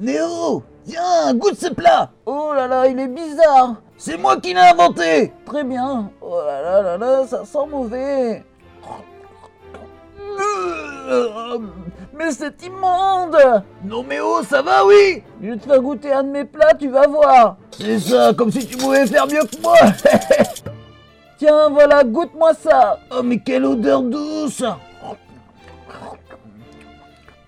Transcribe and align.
Néo, 0.00 0.62
viens, 0.86 1.34
goûte 1.34 1.58
ce 1.60 1.68
plat. 1.68 2.10
Oh 2.24 2.52
là 2.54 2.66
là, 2.66 2.86
il 2.86 2.98
est 2.98 3.08
bizarre. 3.08 3.74
C'est 3.98 4.16
moi 4.16 4.40
qui 4.40 4.54
l'ai 4.54 4.60
inventé. 4.60 5.30
Très 5.44 5.62
bien. 5.62 6.10
Oh 6.22 6.40
là 6.46 6.62
là 6.62 6.80
là 6.80 6.96
là, 6.96 7.26
ça 7.26 7.44
sent 7.44 7.66
mauvais. 7.70 8.42
Mais 12.16 12.30
c'est 12.30 12.62
immonde. 12.64 13.36
Non 13.84 14.02
mais 14.02 14.20
oh, 14.20 14.40
ça 14.42 14.62
va 14.62 14.86
oui. 14.86 15.22
Je 15.42 15.50
vais 15.50 15.56
te 15.58 15.66
faire 15.66 15.82
goûter 15.82 16.12
un 16.12 16.22
de 16.22 16.30
mes 16.30 16.44
plats, 16.46 16.72
tu 16.78 16.88
vas 16.88 17.06
voir. 17.06 17.56
C'est 17.78 17.98
ça, 17.98 18.32
comme 18.32 18.50
si 18.50 18.66
tu 18.66 18.78
pouvais 18.78 19.06
faire 19.06 19.26
mieux 19.26 19.44
que 19.44 19.60
moi. 19.60 19.76
Tiens, 21.36 21.68
voilà, 21.68 22.04
goûte-moi 22.04 22.52
ça. 22.54 22.98
Oh 23.10 23.22
mais 23.22 23.38
quelle 23.38 23.66
odeur 23.66 24.00
douce. 24.00 24.62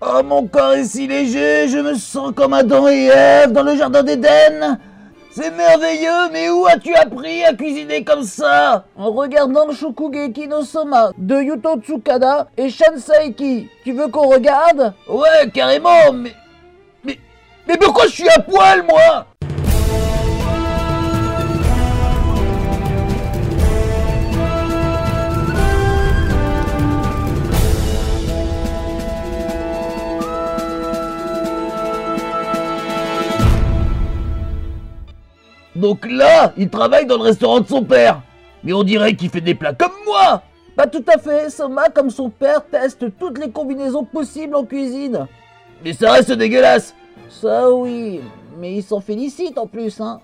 Oh, 0.05 0.21
mon 0.21 0.47
corps 0.47 0.73
est 0.73 0.83
si 0.83 1.07
léger, 1.07 1.69
je 1.69 1.77
me 1.77 1.93
sens 1.93 2.33
comme 2.35 2.53
Adam 2.53 2.89
et 2.89 3.05
Ève 3.05 3.53
dans 3.53 3.63
le 3.63 3.77
jardin 3.77 4.03
d'Éden. 4.03 4.77
C'est 5.31 5.51
merveilleux, 5.51 6.29
mais 6.33 6.49
où 6.49 6.65
as-tu 6.65 6.93
appris 6.93 7.41
à 7.43 7.53
cuisiner 7.53 8.03
comme 8.03 8.23
ça? 8.23 8.83
En 8.97 9.11
regardant 9.11 9.71
Shokugeki 9.71 10.49
no 10.49 10.63
Soma 10.63 11.11
de 11.17 11.41
Yuto 11.41 11.79
Tsukada 11.79 12.47
et 12.57 12.69
Shansaiki. 12.69 13.69
Tu 13.85 13.93
veux 13.93 14.09
qu'on 14.09 14.27
regarde? 14.27 14.93
Ouais, 15.07 15.49
carrément, 15.53 16.11
mais... 16.13 16.33
Mais, 17.05 17.17
mais 17.65 17.77
pourquoi 17.77 18.07
je 18.07 18.11
suis 18.11 18.29
à 18.29 18.39
poil, 18.39 18.83
moi? 18.83 19.25
Donc 35.83 36.07
là, 36.09 36.53
il 36.55 36.69
travaille 36.69 37.05
dans 37.05 37.17
le 37.17 37.23
restaurant 37.23 37.59
de 37.59 37.67
son 37.67 37.83
père. 37.83 38.21
Mais 38.63 38.71
on 38.71 38.83
dirait 38.83 39.17
qu'il 39.17 39.29
fait 39.29 39.41
des 39.41 39.53
plats 39.53 39.73
comme 39.73 39.91
moi 40.05 40.41
Pas 40.77 40.87
tout 40.87 41.03
à 41.13 41.17
fait, 41.17 41.49
Soma, 41.49 41.89
comme 41.89 42.09
son 42.09 42.29
père, 42.29 42.65
teste 42.65 43.05
toutes 43.19 43.37
les 43.37 43.51
combinaisons 43.51 44.05
possibles 44.05 44.55
en 44.55 44.63
cuisine. 44.63 45.27
Mais 45.83 45.91
ça 45.91 46.13
reste 46.13 46.31
dégueulasse 46.31 46.95
Ça 47.27 47.69
oui, 47.69 48.21
mais 48.57 48.75
il 48.75 48.81
s'en 48.81 49.01
félicite 49.01 49.57
en 49.57 49.67
plus, 49.67 49.99
hein. 49.99 50.21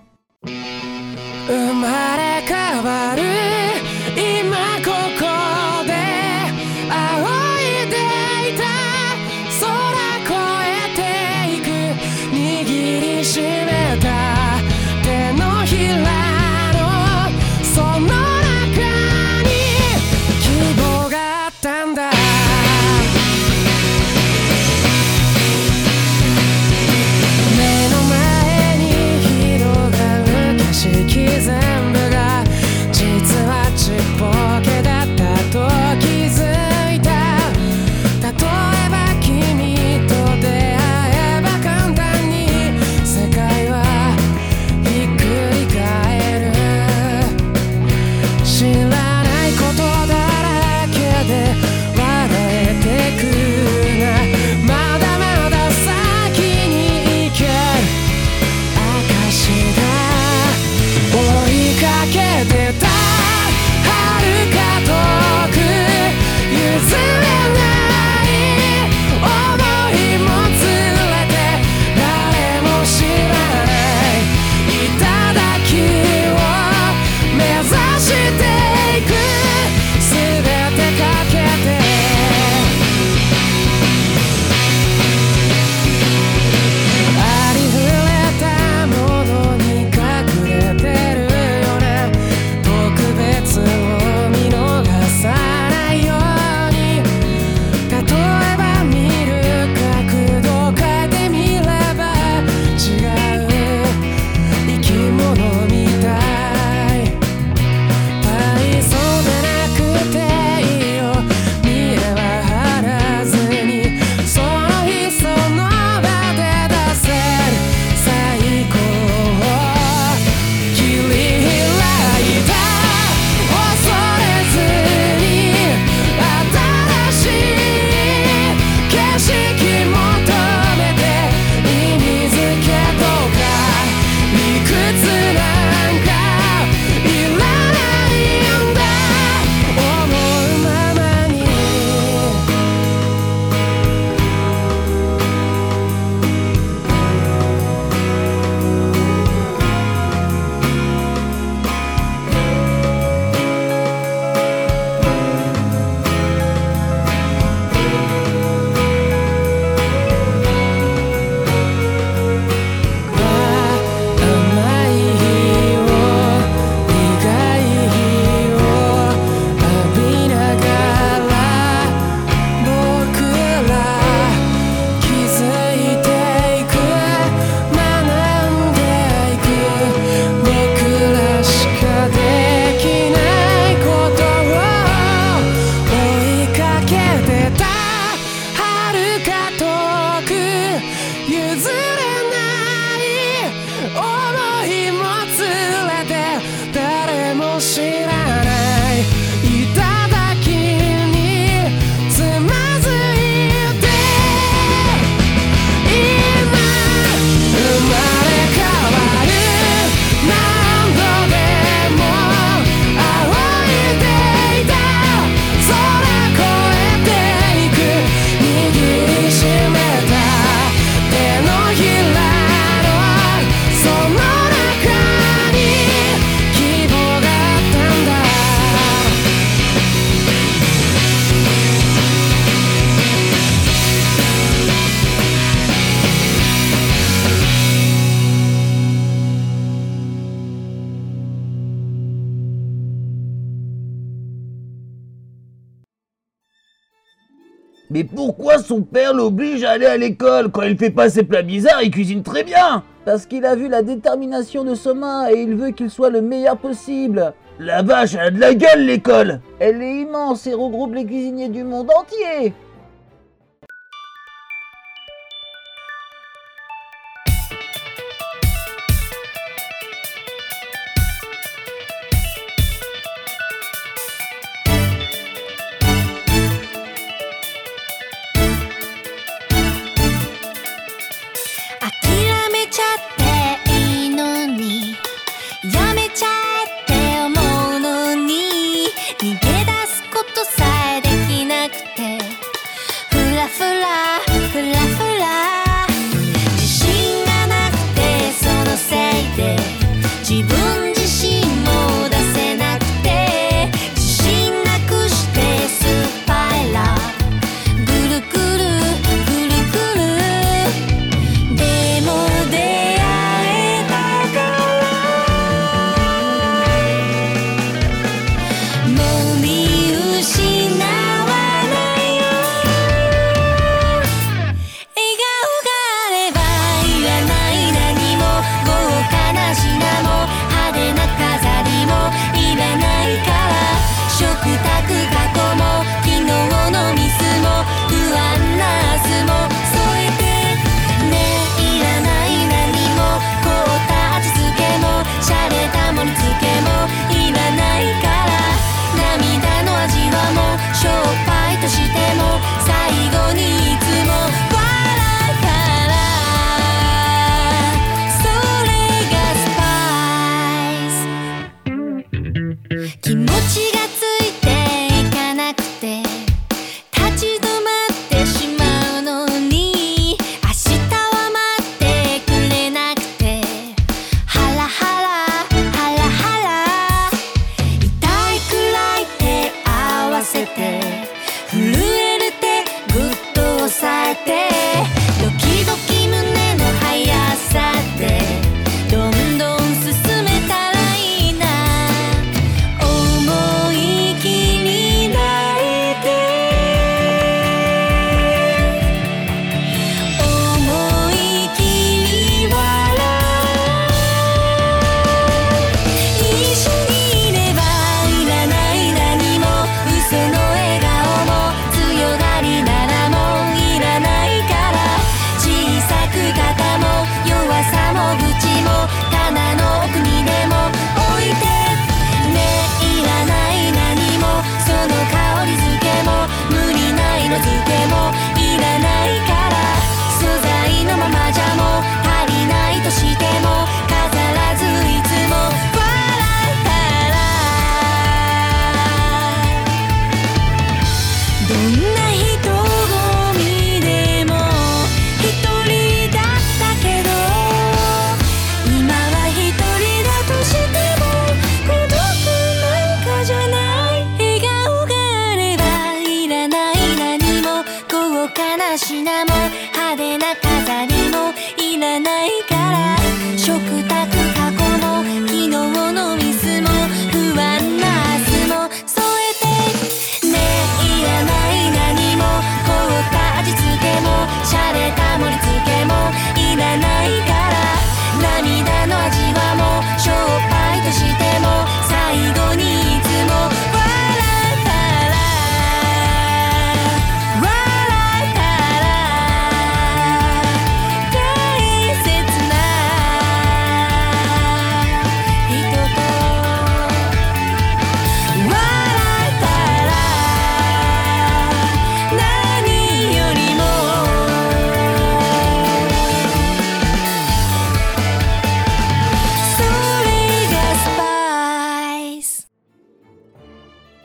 Mais 247.92 248.04
pourquoi 248.04 248.58
son 248.58 248.82
père 248.82 249.12
l'oblige 249.12 249.64
à 249.64 249.72
aller 249.72 249.86
à 249.86 249.96
l'école 249.96 250.52
Quand 250.52 250.62
il 250.62 250.78
fait 250.78 250.90
pas 250.90 251.10
ses 251.10 251.24
plats 251.24 251.42
bizarres, 251.42 251.82
il 251.82 251.90
cuisine 251.90 252.22
très 252.22 252.44
bien? 252.44 252.84
Parce 253.04 253.26
qu'il 253.26 253.44
a 253.44 253.56
vu 253.56 253.68
la 253.68 253.82
détermination 253.82 254.62
de 254.62 254.76
Soma 254.76 255.32
et 255.32 255.42
il 255.42 255.56
veut 255.56 255.70
qu'il 255.70 255.90
soit 255.90 256.10
le 256.10 256.22
meilleur 256.22 256.56
possible. 256.56 257.32
La 257.58 257.82
vache, 257.82 258.14
elle 258.14 258.20
a 258.20 258.30
de 258.30 258.38
la 258.38 258.54
gueule 258.54 258.86
l'école 258.86 259.40
Elle 259.58 259.82
est 259.82 260.02
immense 260.02 260.46
et 260.46 260.54
regroupe 260.54 260.94
les 260.94 261.04
cuisiniers 261.04 261.48
du 261.48 261.64
monde 261.64 261.90
entier. 261.90 262.54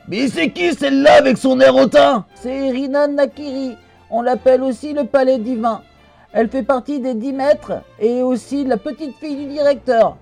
Mais 0.07 0.27
c'est 0.27 0.49
qui 0.51 0.73
celle-là 0.73 1.15
avec 1.15 1.37
son 1.37 1.59
air 1.59 1.75
hautain? 1.75 2.25
C'est 2.35 2.69
Rina 2.69 3.07
Nakiri. 3.07 3.75
On 4.11 4.21
l'appelle 4.21 4.61
aussi 4.61 4.93
le 4.93 5.05
palais 5.05 5.39
divin. 5.39 5.81
Elle 6.31 6.49
fait 6.49 6.63
partie 6.63 6.99
des 6.99 7.15
10 7.15 7.33
maîtres 7.33 7.81
et 7.99 8.21
aussi 8.21 8.65
la 8.65 8.77
petite 8.77 9.15
fille 9.17 9.35
du 9.35 9.45
directeur. 9.45 10.17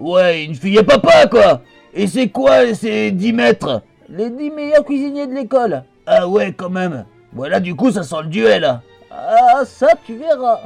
Ouais, 0.00 0.44
une 0.44 0.54
fille 0.54 0.78
à 0.78 0.82
papa 0.82 1.26
quoi 1.26 1.60
Et 1.94 2.06
c'est 2.06 2.28
quoi 2.28 2.74
ces 2.74 3.10
10 3.12 3.32
mètres 3.32 3.82
Les 4.08 4.30
10 4.30 4.50
meilleurs 4.50 4.84
cuisiniers 4.84 5.26
de 5.26 5.34
l'école. 5.34 5.84
Ah 6.06 6.26
ouais 6.26 6.52
quand 6.52 6.70
même. 6.70 7.04
Voilà 7.32 7.60
du 7.60 7.74
coup 7.74 7.90
ça 7.92 8.02
sent 8.02 8.22
le 8.22 8.28
duel. 8.28 8.80
Ah 9.10 9.62
ça 9.64 9.88
tu 10.04 10.16
verras. 10.16 10.60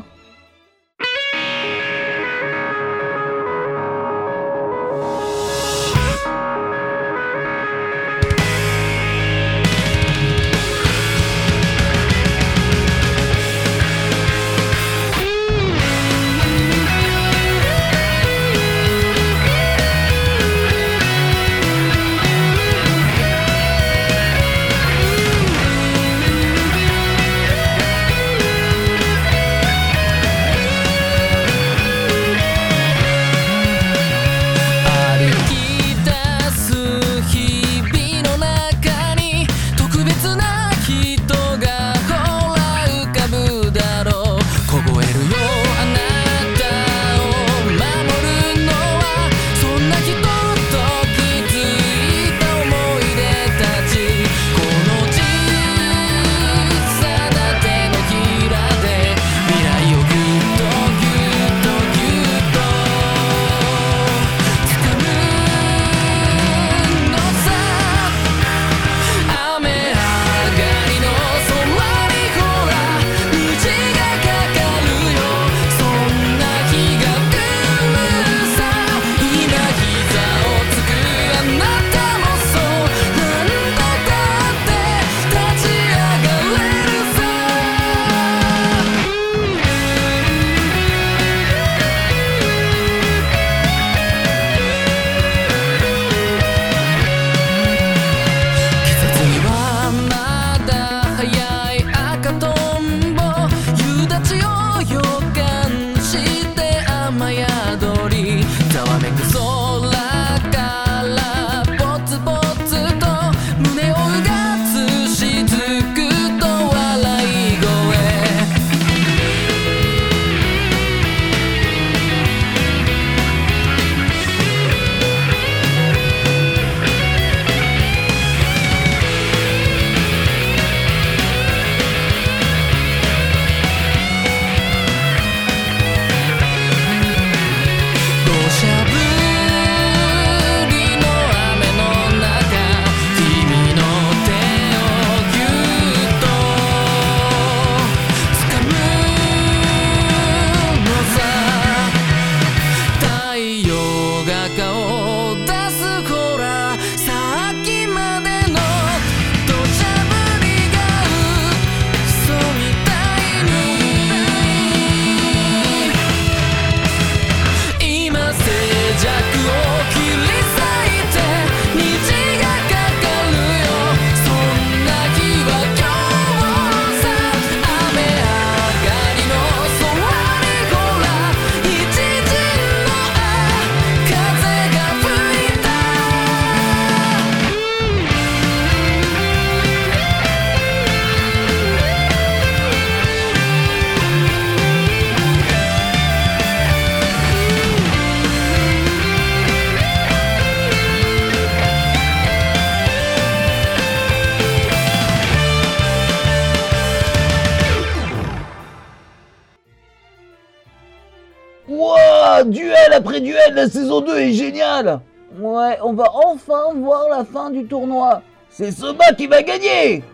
après 212.92 213.20
duel, 213.20 213.54
la 213.54 213.68
saison 213.68 214.00
2 214.00 214.16
est 214.18 214.32
géniale. 214.32 215.00
Ouais, 215.38 215.78
on 215.82 215.94
va 215.94 216.10
enfin 216.26 216.74
voir 216.74 217.08
la 217.08 217.24
fin 217.24 217.50
du 217.50 217.64
tournoi. 217.66 218.22
C'est 218.50 218.70
Soma 218.70 219.12
qui 219.16 219.26
va 219.26 219.42
gagner. 219.42 220.04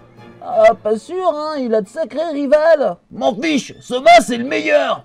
Ah, 0.41 0.75
pas 0.81 0.97
sûr, 0.97 1.33
hein, 1.35 1.57
il 1.59 1.75
a 1.75 1.81
de 1.81 1.89
sacrés 1.89 2.31
rivales. 2.33 2.97
M'en 3.11 3.35
fiche, 3.35 3.75
Soma 3.81 4.21
c'est 4.21 4.37
le 4.37 4.45
meilleur. 4.45 5.05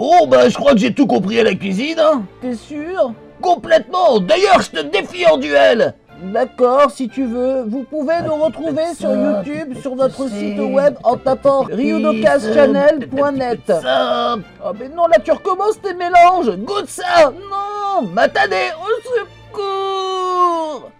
Bon, 0.00 0.26
bah, 0.26 0.48
je 0.48 0.54
crois 0.54 0.72
que 0.72 0.78
j'ai 0.78 0.94
tout 0.94 1.06
compris 1.06 1.38
à 1.40 1.44
la 1.44 1.54
cuisine, 1.54 1.98
hein. 1.98 2.22
T'es 2.40 2.54
sûr? 2.54 3.12
Complètement. 3.42 4.18
D'ailleurs, 4.18 4.62
je 4.62 4.70
te 4.70 4.80
défie 4.80 5.26
en 5.26 5.36
duel. 5.36 5.92
D'accord, 6.22 6.90
si 6.90 7.06
tu 7.06 7.26
veux. 7.26 7.64
Vous 7.66 7.82
pouvez 7.82 8.22
nous 8.24 8.32
ah, 8.40 8.46
retrouver 8.46 8.94
sur 8.98 9.14
YouTube, 9.14 9.74
sur 9.82 9.96
notre 9.96 10.26
site 10.30 10.58
web 10.58 10.94
en 11.04 11.18
tapant 11.18 11.64
ryudokazchannel.net. 11.64 13.70
Ah 13.84 14.36
oh, 14.64 14.70
mais 14.80 14.88
non, 14.88 15.06
là 15.06 15.18
tu 15.22 15.32
recommences 15.32 15.78
tes 15.82 15.92
mélanges. 15.92 16.56
Goûte 16.56 16.88
ça. 16.88 17.30
Non 17.30 18.08
Matané, 18.08 18.70
au 18.80 18.88
secours. 19.52 20.90